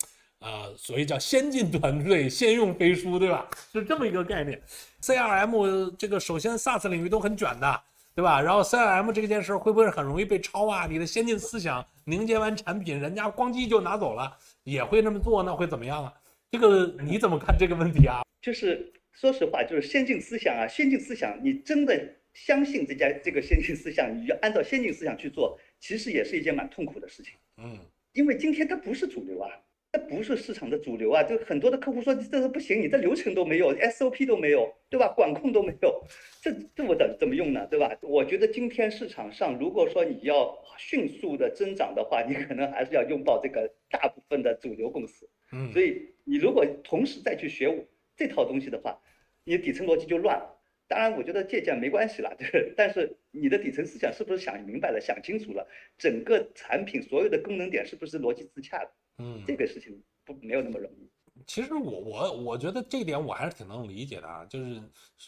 [0.42, 3.48] 呃，所谓叫先进团队 先用飞书，对吧？
[3.72, 4.60] 是这么一个概念。
[5.02, 7.82] CRM 这个首先 SaaS 领域都很卷的，
[8.16, 8.42] 对吧？
[8.42, 10.88] 然后 CRM 这件事儿会不会很容易被抄啊？
[10.88, 16.14] 你的先进思想凝结完产品，人家咣叽就拿走了，也会那么做，那会怎么样啊？
[16.50, 18.24] 这个你怎么看这个问题啊？
[18.42, 27.34] 就是说实话，就是先进思想啊，先进思想，你真的相信这家这个先进思想，你就按照先进思想去做，其实也是一件蛮痛苦的事情。
[27.58, 27.78] 嗯，
[28.14, 29.50] 因为今天它不是主流啊，
[29.92, 31.22] 它不是市场的主流啊。
[31.24, 35.08] 就很多的客户说这个不行，你这流程都没有，SOP 都没有，对吧？
[35.10, 36.02] 管控都没有，
[36.42, 37.68] 这这我怎怎么用呢？
[37.68, 37.98] 对吧？
[38.02, 45.30] 我觉得今天市场上，如果说你要迅速的增长的话，你可能还是要拥抱这个大部分的主流公司。
[45.52, 48.98] 嗯，所以你如果同时再去学这套东西的话，
[49.44, 50.58] 你底层逻辑就乱了。
[50.88, 52.72] 当然，我觉得借鉴没关系啦，对。
[52.76, 58.92] 但是你的底层思想是不是想明白了、想清楚了，整个产品所有的功能点是不是逻辑自洽的？
[59.22, 61.10] 嗯，这个事情不没有那么容易。
[61.48, 64.82] 其实我我我觉得这点我还是挺能理解的啊，就是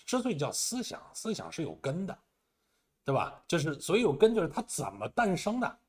[0.06, 2.18] 之所以叫思想，思想是有根的，
[3.06, 3.44] 对吧？
[3.48, 5.80] 就是所以有根就是它怎么诞生的，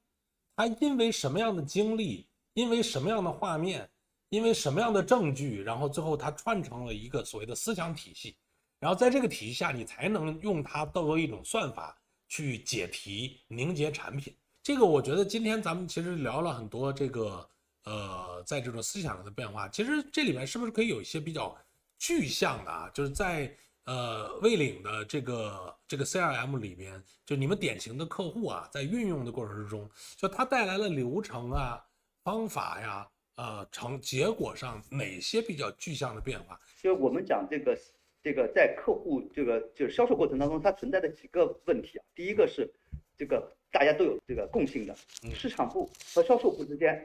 [0.56, 3.88] 它因为什么样的经历，因为什么样的画面，
[4.30, 8.36] 因为什么样的证据，然后最后它串成了一个所谓的思想体系。
[8.80, 14.34] 然后在这个体系下，你才能用它作为一种算法去解题、凝结产品。
[14.62, 17.46] 这个我觉得今天咱们其实聊了很多这个
[17.84, 19.68] 呃，在这种思想上的变化。
[19.68, 21.56] 其实这里面是不是可以有一些比较
[21.98, 22.90] 具象的啊？
[22.92, 31.84] 就是在呃魏领的这个这个 CRM 里边，就你们典型的客户啊，在运用的过程之中，就它带来了流程啊、
[32.22, 36.60] 方法呀、呃成结果上哪些比较具象的变化？
[36.82, 37.78] 就我们讲这个。
[38.24, 42.04] 这个在客户这个就是销售过程当中，它存在的几个问题啊。
[42.14, 42.72] 第一个是，
[43.18, 44.94] 这个大家都有这个共性的，
[45.34, 47.04] 市场部和销售部之间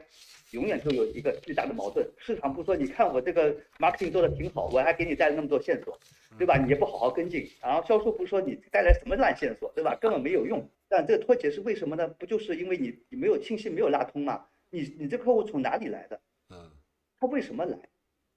[0.52, 2.08] 永远都有一个巨大的矛盾。
[2.16, 5.98] 市场部说：“你看我这个 marketing 做的挺好，我还给你带了那么多线索，
[6.38, 6.56] 对吧？
[6.56, 9.96] 你也不好好跟进。”然后销售部说：“你带来什么烂线索，对吧？
[10.00, 12.06] 根本没有用。”但这个脱节是为什么呢？
[12.06, 14.46] 不就是因为你你没有信息没有拉通吗？
[14.70, 16.20] 你你这客户从哪里来的？
[16.50, 16.70] 嗯，
[17.18, 17.76] 他为什么来？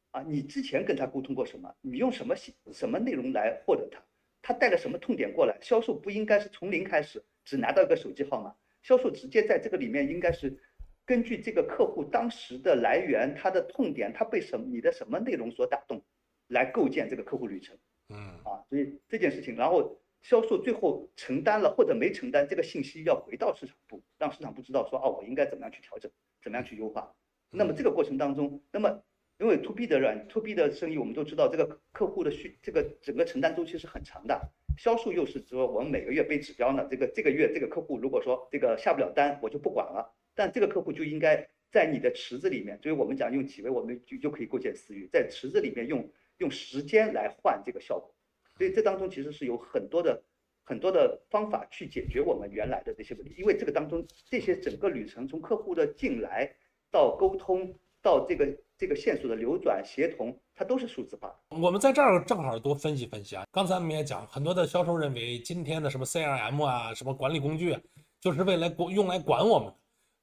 [0.09, 1.71] 啊，你之前跟他沟通过什么？
[1.81, 2.35] 你用什么
[2.71, 4.01] 什么内容来获得他？
[4.41, 5.55] 他带了什么痛点过来？
[5.61, 8.55] 销售不应该是从零开始，只拿到一个手机号码。
[8.81, 10.57] 销售直接在这个里面应该是
[11.05, 16.03] 根据这个客户当时的来源，他的痛点，他被什么你的什么内容所打动，
[16.47, 17.77] 来构建这个客户旅程。
[18.09, 27.15] 嗯，啊，所以这件事情，然后销售最后承担了或者没承担，这个信息要回到市场部，让市场部知道说，哦，我应该怎么样去调整，怎么样去优化。
[27.49, 29.03] 那么这个过程当中，那么。
[29.39, 34.39] 因为 to B 的软 to B 的生意，我们都知道这个客户的需这个整个承担周期是很长的。
[34.77, 40.13] 销售又是说我们每个月背指标呢，这个这个月这个客户如果说这个下不了单，我就不管了。
[40.35, 48.13] 但这个客户就应该在你的池子里面，所以我们讲用几位，我们就就可以构建私域，在池子里面用用时间来换这个效果。
[48.57, 50.23] 所以这当中其实是有很多的
[50.63, 53.35] 很多的方法去解决我们原来的这些问题。
[53.37, 56.51] 因为这个当中这些整个旅程，从客户的进来
[56.91, 58.57] 到沟通到这个。
[58.83, 61.33] 这个线索的流转协同，它都是数字化。
[61.47, 63.45] 我们在这儿正好多分析分析啊。
[63.49, 67.77] 刚才我们也讲，很多的销售认为今天的什么 CRM 啊，什么管理工具，
[68.19, 69.73] 就是为了管用来管我们，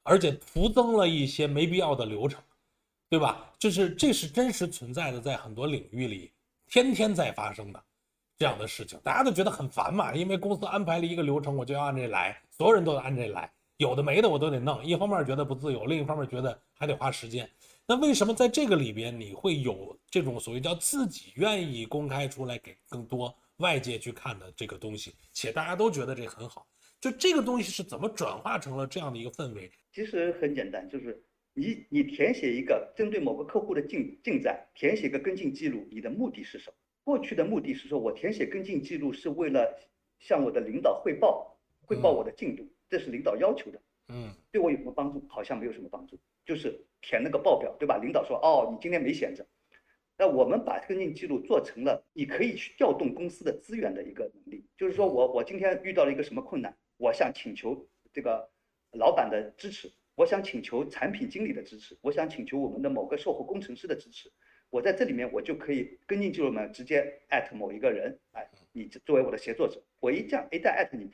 [0.02, 2.38] 而且徒增了一些没必要的流程，
[3.08, 3.50] 对吧？
[3.58, 6.30] 就是这是真实存在的，在很多领域里
[6.68, 7.82] 天天在发生的
[8.36, 14.84] 这样的事情，大家都觉得很烦嘛，因为公司安排了一个流程，我就要按这来，所有人都得按这来，有的没的我都得弄。
[14.84, 17.48] 一方面觉得不自由，另一方面觉得还得花时间。
[17.90, 26.64] 那为什么在这个里边你会有这种所谓叫自己愿意公开出来给更多外界去看的这个东西，且大家都觉得这很好？
[27.00, 29.68] 就这个东西是怎么转化成了这样的一个氛围？
[29.92, 31.20] 其实很简单，就是
[31.52, 36.76] 你你填写一个针对某个客户的进进展，填写个跟进记录，你的目的是什么？
[37.02, 39.68] 过去的目的是说我填写跟进记录是为了
[40.20, 43.82] 向我的领导汇报，汇报我的进度，这是领导要求的。
[44.10, 45.20] 嗯，对我有什么帮助？
[45.28, 47.98] 好像没有什么帮助，就是填那个报表，对吧？
[47.98, 49.46] 领导说，哦，你今天没闲着。
[50.18, 54.66] 那我们把跟进记录做成了，你可以去调动公司的资源的一个能力。
[54.76, 58.50] 就是说我我今天遇到了一个什么困难，我想请求这个
[58.92, 64.30] 老板的支持，我想请求产品经理的支持，我想请求我们的某个售后工程师的支持。
[64.68, 71.10] 我在这里面我就可以跟进记录嘛，直接艾特某一个人，哎，你作为我的协作者，我一这样一旦艾特你。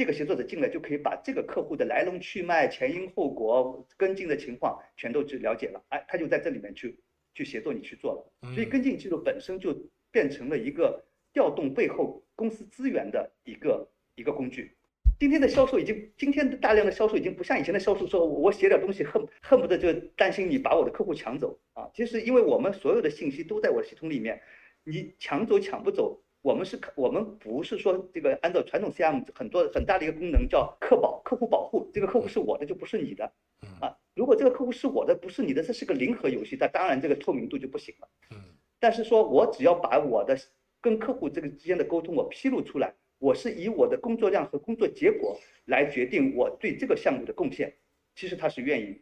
[0.00, 6.98] 这个协作者进来就可以把这个客户的来龙去脉、前因后果、跟进的情况全都去了解了，哎，他就在这里面去
[7.34, 8.50] 去协作你去做了。
[8.54, 9.76] 所以跟进记录本身就
[10.10, 14.74] 变成了一个调动背后公司资源的一个一个工具。
[15.18, 21.90] 今天的销售已经，今天的大量的销售已经不像以前的销售说，我写点东西恨恨不得就担心你把我的客户抢走啊。
[21.92, 24.40] 其实因为我们所有的信息都在我的系统里面，
[24.82, 26.22] 你抢走抢不走。
[26.42, 33.30] 我们是，我们不是说这个按照传统 CRM 很多很大的一个功能叫客保，客户保护，这个客户是我的就不是你的，
[33.78, 38.08] 啊，如果这个客户是我的不是你的，这是个零和游戏，那当然这个透明度就不行了。
[38.30, 38.38] 嗯，
[38.78, 40.34] 但是说我只要把我的
[40.80, 47.74] 跟客户这个之间的沟通我披露出来，我是以我的工作量和工作结果来决定我对这个项目的贡献。
[48.14, 48.98] 其实他是愿意，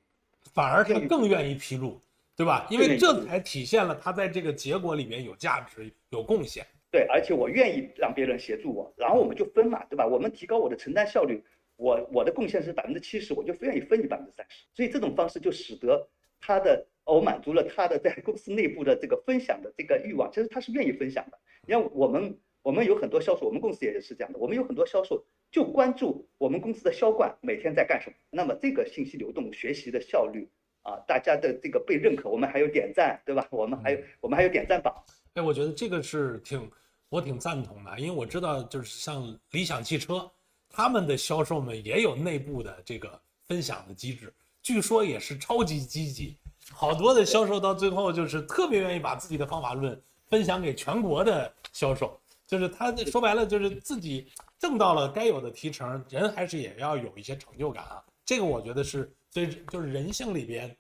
[0.53, 2.01] 反而他更愿意披露，
[2.37, 2.67] 对吧？
[2.69, 6.67] 因为这才体现了他在这个结果里面有价值、有贡献。
[6.91, 10.07] 对，而且我愿意让别人协助我，然后我们就分嘛，对吧？
[10.07, 11.43] 我们提高我的承担效率，
[11.77, 14.65] 我我的贡献是百分之七十，我就愿意分你百分之三十。
[14.75, 16.09] 所以这种方式就使得
[16.41, 21.39] 他的，我满足了他的在公司内部的这个分享的这个欲望，其实他是愿意分享的。
[21.67, 28.17] 你看我们，我们有很多销售，我们公司也是这样的，我们有很多销售就关注我们公司的销冠每天在干什么。
[28.31, 30.49] 那么这个信息流动、学习的效率
[30.83, 33.47] 啊，大家的这个被认可，我们还有点赞，对吧？
[33.51, 34.95] 我们还有我们还有点赞榜。
[35.35, 36.71] 哎，我觉得这个是挺，
[37.09, 40.31] 我挺赞同的，因为我知道，就是像理想汽车，
[40.69, 46.37] 他们的销售们也有内部的这个分享的机制，据说也是超级积极，
[46.73, 60.77] 好多的销售到最后就是特别愿意把自己的方法论分享给全国的销售，就是他说白了就是自己挣到了该有的提成，人还是也要有一些成就感啊，这个我觉得是最就是人性里边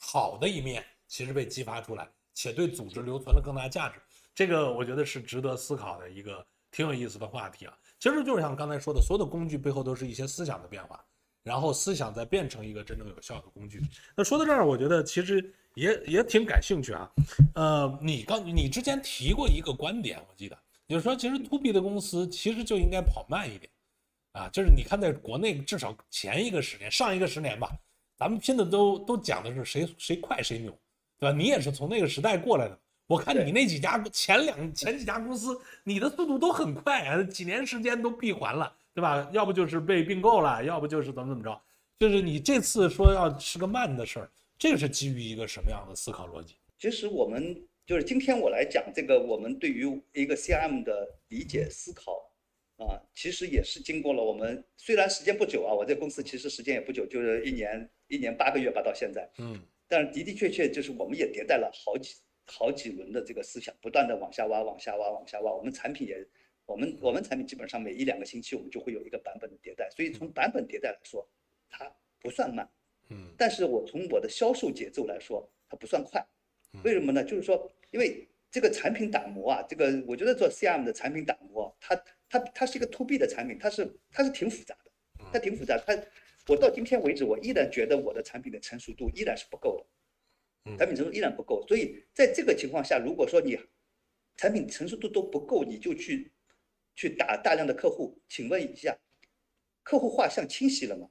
[0.00, 2.08] 好的一面，其实被激发出来。
[2.38, 4.00] 且对组织留存了更大价值，
[4.32, 7.76] 这个我觉得是值得思考的一个挺有意思的话题啊。
[7.98, 11.04] 其实就是像刚才说的，所有的工具背后都是一些思想的变化，
[11.42, 13.82] 然后思想再变成一个真正有效的工具。
[14.14, 17.10] 那说到这儿，我觉得其实也也挺感兴趣啊。
[17.56, 23.68] 呃，你刚你之前提过一个观点，我记得就是说，其实 to B 的公司其实就应该跑慢一点
[24.30, 24.48] 啊。
[24.52, 27.68] 就是你看，在国内至少前一个十年、上一个十年吧，
[28.16, 30.72] 咱们拼的都都讲的是谁谁快谁牛。
[31.18, 31.36] 对吧？
[31.36, 32.78] 你也是从那个时代过来的。
[33.06, 39.26] 我看你那几家前两前几家公司，你的速度都很快啊，几年时间都闭环了，对吧？
[39.32, 41.58] 要不就是被并购了，要不就是怎么怎么着。
[41.98, 46.56] 就是你这次说要是个慢的事儿，这个是基于一个什么样的思考逻辑？
[46.78, 52.30] 其实我们就是今天我来讲这个，我们对于一个 CRM 的理解思考
[52.76, 59.58] 啊，其实也是经过了我们虽然时间不久啊，我这公司其实时间也不久，就是一年一年八个月吧，到现在，嗯。
[59.88, 65.52] 但是的的确确就是我们也迭代了好几好几轮的这个思想，不断的往下挖，往下挖，往下挖。
[65.52, 66.22] 我们产品也，
[66.66, 71.26] 我们我们产品基本上每一两个星期我们就会有一个版本的迭代，所以从版本迭代来说，
[71.70, 72.68] 它不算慢，
[73.08, 73.34] 嗯。
[73.36, 76.22] 但是我从我的销售节奏来说，它不算快，
[76.84, 77.24] 为什么呢？
[77.24, 81.96] 就是说，因为这个产品打磨啊，这个我觉得做 CRM 的产品打磨，它
[82.28, 84.90] 它它是一个 To B 的产品，它是它是挺复杂的，
[85.32, 85.96] 它挺复杂，它。
[86.48, 89.78] 我到今天为止，我依然觉得我的产品的成熟度依然是不够
[90.64, 91.62] 的，产品成熟依然不够。
[91.68, 93.58] 所以在这个情况下，如果说你
[94.36, 96.32] 产品成熟度都不够，你就去
[96.96, 98.98] 去打大量的客户，请问一下，
[99.82, 101.10] 客户画像清晰了吗？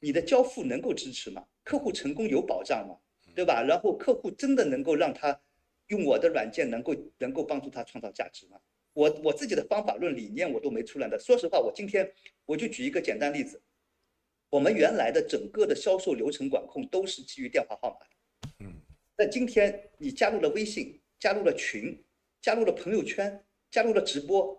[0.00, 1.44] 你的交付能够支持吗？
[1.64, 2.96] 客户成功有保障吗？
[3.34, 3.62] 对吧？
[3.62, 5.38] 然后客户真的能够让他
[5.88, 8.58] 用我的软件能够能够帮助他创造价值吗？
[8.94, 11.18] 我我自己的方法论理念我都没出来的。
[11.18, 12.10] 说实话，我今天
[12.46, 13.60] 我就举一个简单例子。
[14.50, 18.80] 我们原来的整个的销售流程管控都是基于电话号码的，嗯，
[19.16, 22.02] 那今天你加入了微信，加入了群，
[22.40, 24.58] 加入了朋友圈，加入了直播，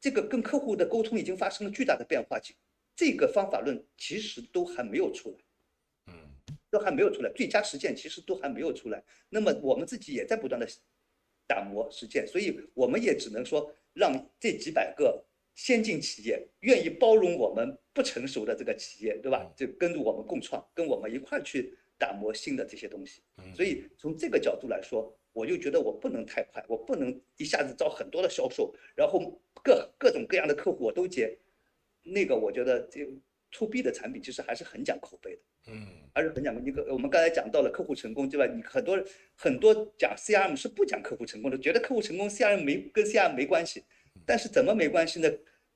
[0.00, 2.40] 这个跟客户的沟通已经发生了巨大的变化，
[2.96, 5.36] 这个方法论其实都还没有出来，
[6.06, 6.14] 嗯，
[6.68, 9.04] 都还没有出来，最佳实践其实都还没有出来。
[9.28, 10.66] 那么我们自己也在不断的
[11.46, 15.24] 打磨实践，所以我们也只能说让这几百个。
[15.58, 19.52] 先进企业愿意包容我们不成熟的这个企业，对吧？
[19.56, 23.22] 就跟着我们共创，跟我们一块去打磨新的这些东西。
[23.56, 31.36] 所以从这个角度来说，我就觉得我不能太快，我不能一下子招很多的销售，然后各各种各样的客户我都接。
[32.04, 33.04] 那个我觉得这
[33.50, 35.42] to B 的产品其实还是很讲口碑的，
[35.72, 38.46] 嗯，还是很讲你个我们刚才讲到了客户成功，对吧？
[38.46, 38.96] 你很多
[39.34, 43.82] 很多讲 CRM 是不讲客户成功的，觉得客户成功 CRM 没跟 CRM 没关系。
[44.28, 45.28] 但是怎么没关系呢？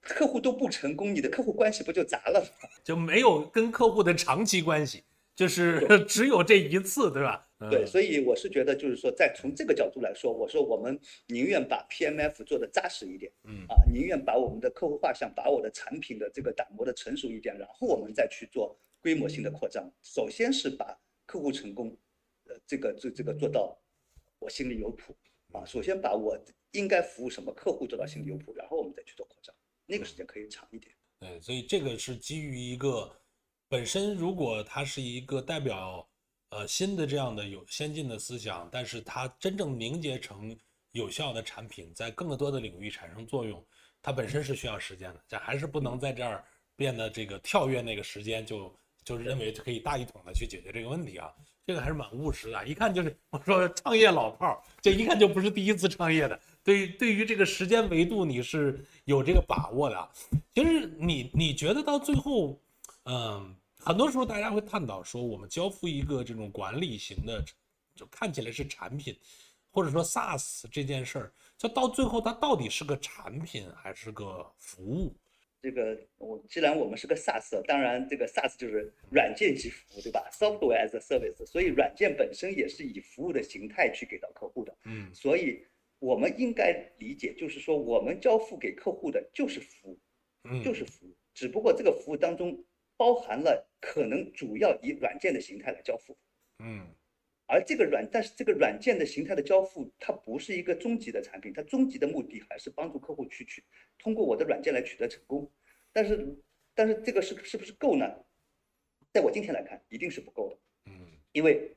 [0.03, 2.69] 客户都不成功，你的客户关系不就砸了吗？
[2.85, 7.49] 就没有跟客户的长期关系，就是 只有这一次，对吧？
[7.71, 19.89] 对，所以我是觉得，就是说，在从这个角度来说，我说我们宁愿把 PMF 做的扎实一点，嗯啊，宁愿把我们的客户画像、把我的产品的这个打磨的成熟一点，然后我们再去做规模性的扩张。
[20.03, 21.97] 首先是把客户成功，
[22.49, 23.79] 呃，这个这这个做到
[24.41, 25.17] 我心里有谱
[25.53, 25.65] 啊。
[25.65, 26.37] 首先把我。
[26.73, 29.55] 应该服务什么客户做到心里有谱，然后我们再去做扩张，
[29.87, 30.95] 那个时间可以长一点。
[31.21, 33.11] 对，所以这个是基于一个
[33.69, 36.07] 本身，如果它是一个代表
[36.51, 40.55] 呃新的这样的有先进的思想，但是它真正凝结成
[40.93, 43.65] 有效的产品，在更多的领域产生作用，
[44.03, 45.23] 它本身是需要时间的。
[45.29, 46.45] 这还是不能在这儿
[46.75, 51.33] 变得这个跳跃那个时间，就就认为可以大一统的去解决这个问题啊。
[51.65, 56.39] 这个还是蛮务实的，一看就是我说创业老炮儿，这一看就不是第一次创业的。
[56.65, 60.11] 对对于这个时间维度，你是有这个把握的。
[60.55, 62.61] 其实你你觉得到最后，
[63.05, 67.45] 嗯，很多时候大家会探讨说，我们交付一个这种管理型的，
[67.97, 69.19] 就看起来是产品，
[69.71, 75.15] 或者说 SaaS 这件事儿，就到最后它到底是个产品还是个服务？
[75.61, 84.77] 这个我既然我们是个 SaaS，当然这个 SaaS 就是软件及服务，对吧？Software as a service，所以软件本身也是以服务的形态去给到客户的。
[84.85, 85.65] 嗯所以
[86.03, 89.99] 我们应该理解，就是说我们交付给客户的就是服务，
[90.51, 92.65] 嗯，就是服务，只不过这个服务当中
[92.97, 96.19] 包含了可能主要以软件的形态来交付。
[96.59, 96.89] 嗯
[97.47, 103.63] 而这个软，但是这个软件的形态的交付，它不是一个终极的产品，它终极的目的还是帮助客户去取，
[103.99, 105.49] 通过我的软件来取得成功。
[105.93, 106.37] 但是，
[106.75, 108.07] 但是这个是是不是够呢？
[109.13, 111.77] 在我今天来看，一定是不够的，嗯因为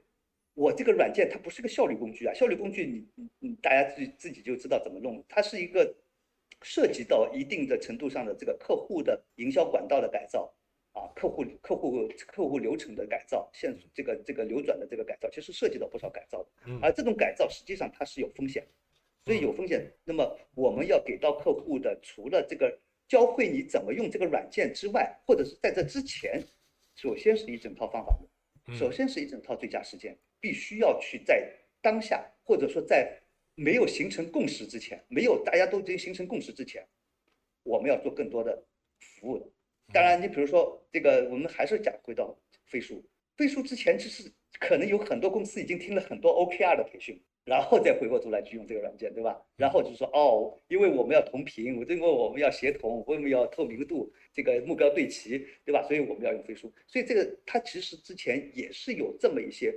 [0.56, 5.95] 我这个软件它不是个效率工具啊，效率工具你你你大家自己自己就知道怎么弄，它是一个
[6.64, 10.51] 涉及到一定的程度上的这个客户的营销管道的改造。
[10.95, 16.49] 啊，客户客户客户流程的改造，线这个这个流转的这个改造，其实涉及到不少改造的。
[16.68, 18.66] 嗯而这种改造实际上它是有风险，
[19.26, 19.91] 所以有风险。
[20.06, 22.80] 那么我们要给到客户的，除了这个
[23.10, 26.41] 教会你怎么用这个软件之外，或者是在这之前，
[26.95, 28.30] 首先是一整套方法论，
[28.70, 33.20] 嗯首先是一整套最佳实践，必须要去在当下，或者说在
[33.56, 36.88] 没有形成共识之前，没有大家都已经形成共识之前，
[37.64, 38.64] 我们要做更多的
[39.00, 39.48] 服务的。
[39.91, 42.38] 当然，你比如说这个，我们还是讲回到
[42.68, 43.04] 飞书。
[43.36, 49.43] 飞书之前就是可能有很多公司已经听了很多 OKR 的培训，然后再回过头来去用这个软件，对吧？
[49.58, 55.82] 然后就说，哦，因为我们要同频，我因为我们要协同，我们要透明度，这个目标对齐，对吧？
[55.88, 56.72] 所以我们要用飞书。
[56.86, 59.74] 所以这个它其实之前也是有这么一些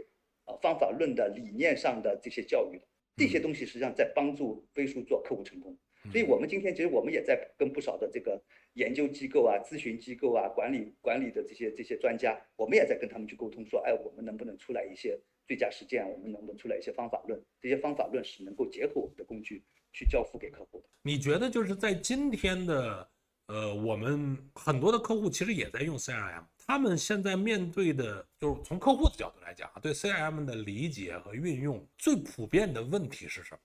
[0.48, 2.84] 呃方法论的理念上的这些教育的，
[3.16, 5.78] 这些东西实际上在帮助飞书做客户成功。
[6.10, 8.40] 所以我们今天其实我们也在跟不少的这个
[8.74, 16.08] 研究机构啊、咨询机构啊、管理管理的这些这些专家，我们也在跟他们去沟通，说，哎，我们能不能出来一些最佳实践？
[16.08, 17.38] 我们能不能出来一些方法论？
[17.60, 20.88] 这些方法论是能够结合我们的工具去交付给客户的。
[21.02, 23.10] 你觉得就是在今天的
[23.48, 33.60] 呃，我们很多的客户其实也在用 CRM，他们现在面对的就是从客户的角度来讲啊，对 CRM 的理解和运用最普遍的问题是什么？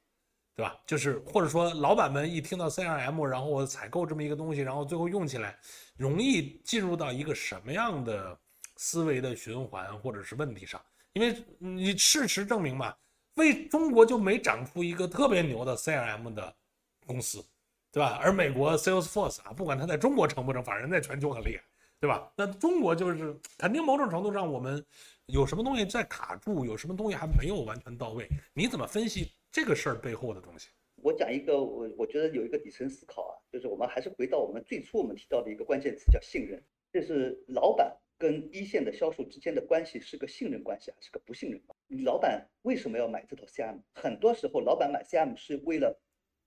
[0.56, 0.80] 对吧？
[0.88, 5.60] 就是或者说老板们一听到 CRM，然后我采购这么一个东西，然后最后用起来，
[5.98, 8.40] 容易进入到一个什么样的
[8.78, 10.82] 思维的循环或者是问题上？
[11.12, 12.96] 因为你事实证明嘛，
[13.34, 16.56] 为中国就没长出一个特别牛的 CRM 的
[17.06, 17.44] 公司，
[17.92, 18.18] 对吧？
[18.24, 21.64] 而美国 Salesforce 啊，不管它在中国成不成，反正在全球很厉害，
[22.04, 22.30] 对吧？
[22.36, 24.86] 那中国就是肯定某种程度上我们
[25.28, 30.68] 有什么东西在卡住，有什么东西还没有完全到位，你怎么分析这个事儿背后的东西？
[30.98, 42.04] 我讲一个，我我觉得有一个底层思考啊，就是我们还是回到我们最初我们提到的一个关键词叫信任，就是老板跟一线的销售之间的关系是个信任关系还是个不信任关系？
[42.04, 43.80] 老板为什么要买这套 CM？
[43.94, 45.98] 很多时候老板买 CM 是为了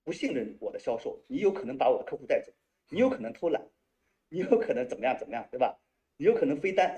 [0.04, 2.52] 不信任我的销售，你有可能把我的客户带走，
[2.90, 3.66] 你有可能偷懒，
[4.28, 5.78] 你有可能怎么样怎么样，对吧？
[6.16, 6.96] 你有可能飞单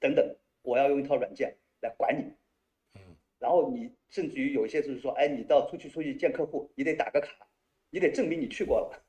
[0.00, 2.22] 等等，我要用一套软件来管你。
[2.98, 7.46] 嗯然后你甚至于有一些就是说，哎，你到出去出去见客户，你得打个卡，
[7.90, 9.04] 你得证明你去过了，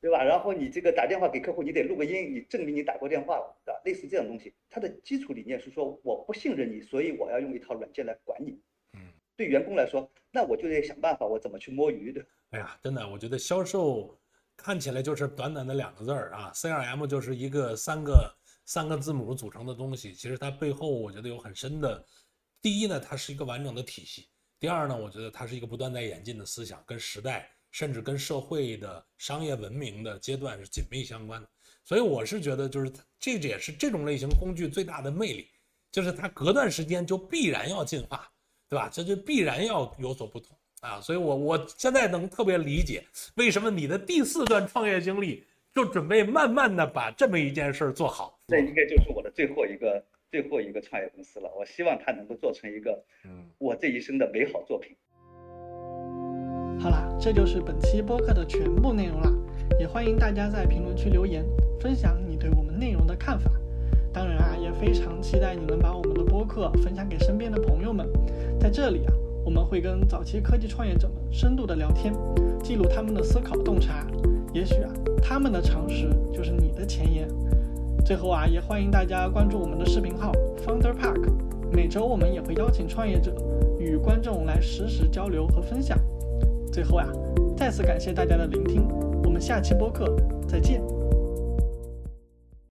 [0.00, 0.24] 对吧？
[0.24, 3.80] 然后你这个打电话给客户，你得录个音，你证明你打过电话了，对吧？
[3.84, 8.58] 类似这种东西，它的基础理念是说，我不信任你，所以我要用一套软件来管你。
[8.94, 12.26] 嗯，对员工来说，那我就得想办法，我怎么去摸鱼的。
[12.50, 14.18] 哎呀，真的，我觉得销售
[14.56, 18.34] 看起来就是短短的两个字儿啊，CRM 就是一个三个
[18.64, 22.04] 三个字母组成的东西，其实它背后我觉得有很深的。
[22.62, 24.22] 第一呢，它是一个完整的体系；
[24.58, 31.48] 第二呢，我觉得它是一个不断在演进的思想，跟时代甚至跟社会的商业文明的阶段是紧密相关的。
[31.84, 35.50] 所以我是觉得，就是这也是这种类型工具最大的魅力，
[35.92, 38.32] 就是它隔段时间就必然要进化，
[38.66, 38.88] 对吧？
[38.90, 41.00] 这就必然要有所不同啊！
[41.00, 43.02] 所以我我现在能特别理解
[43.36, 45.42] 为什么你的第四段创业经历
[45.74, 48.38] 就准备慢慢的把这么一件事儿做好。
[48.48, 51.50] 这应该就是我的最后一个最后一个创业公司了。
[51.58, 54.94] 我希望它能够做成一个嗯，我这一生的美好作品。
[56.78, 59.32] 好啦，这就是本期播客的全部内容啦，
[59.80, 61.42] 也欢迎大家在评论区留言，
[61.80, 63.50] 分享你对我们内容的看法。
[64.12, 68.06] 当然啊，也非常期待你能把我们的播客分享给身边的朋友们。
[68.60, 69.12] 在这里啊，
[69.44, 72.14] 我们会跟早期科技创业者们深度的聊天，
[72.62, 74.06] 记录他们的思考洞察。
[74.52, 74.90] 也许啊，
[75.22, 77.28] 他们的常识就是你的前沿。
[78.04, 80.32] 最后啊，也欢迎大家关注我们的视频号
[80.64, 81.30] Founder Park，
[81.72, 83.34] 每周我们也会邀请创业者
[83.78, 85.98] 与观众来实时交流和分享。
[86.72, 87.08] 最后啊，
[87.56, 88.86] 再次感谢大家的聆听，
[89.24, 90.16] 我们下期播客
[90.46, 90.93] 再见。